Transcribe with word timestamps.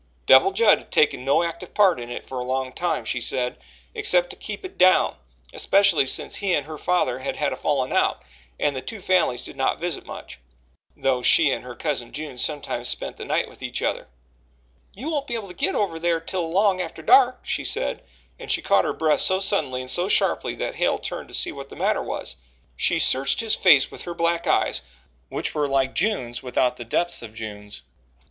Devil 0.25 0.49
Judd 0.49 0.79
had 0.79 0.91
taken 0.91 1.23
no 1.23 1.43
active 1.43 1.75
part 1.75 1.99
in 1.99 2.09
it 2.09 2.25
for 2.25 2.39
a 2.39 2.43
long 2.43 2.73
time, 2.73 3.05
she 3.05 3.21
said, 3.21 3.59
except 3.93 4.31
to 4.31 4.35
keep 4.35 4.65
it 4.65 4.75
down 4.75 5.15
especially 5.53 6.07
since 6.07 6.37
he 6.37 6.55
and 6.55 6.65
her 6.65 6.79
father 6.79 7.19
had 7.19 7.35
had 7.35 7.53
a 7.53 7.55
"fallin' 7.55 7.93
out" 7.93 8.23
and 8.59 8.75
the 8.75 8.81
two 8.81 8.99
families 8.99 9.43
did 9.45 9.55
not 9.55 9.79
visit 9.79 10.03
much 10.07 10.39
though 10.97 11.21
she 11.21 11.51
and 11.51 11.63
her 11.63 11.75
cousin 11.75 12.11
June 12.11 12.35
sometimes 12.39 12.87
spent 12.89 13.17
the 13.17 13.25
night 13.25 13.47
with 13.47 13.61
each 13.61 13.83
other. 13.83 14.07
"You 14.91 15.07
won't 15.07 15.27
be 15.27 15.35
able 15.35 15.49
to 15.49 15.53
git 15.53 15.75
over 15.75 15.99
thar 15.99 16.19
till 16.19 16.49
long 16.49 16.81
atter 16.81 17.03
dark," 17.03 17.41
she 17.43 17.63
said, 17.63 18.01
and 18.39 18.51
she 18.51 18.59
caught 18.63 18.85
her 18.85 18.93
breath 18.93 19.21
so 19.21 19.39
suddenly 19.39 19.81
and 19.81 19.91
so 19.91 20.09
sharply 20.09 20.55
that 20.55 20.77
Hale 20.77 20.97
turned 20.97 21.27
to 21.27 21.35
see 21.35 21.51
what 21.51 21.69
the 21.69 21.75
matter 21.75 22.01
was. 22.01 22.37
She 22.75 22.97
searched 22.97 23.39
his 23.39 23.53
face 23.53 23.91
with 23.91 24.01
her 24.01 24.15
black 24.15 24.47
eyes, 24.47 24.81
which 25.29 25.53
were 25.53 25.67
like 25.67 25.93
June's 25.93 26.41
without 26.41 26.77
the 26.77 26.85
depths 26.85 27.21
of 27.21 27.35
June's. 27.35 27.83